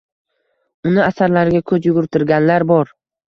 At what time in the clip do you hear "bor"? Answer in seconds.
2.75-2.91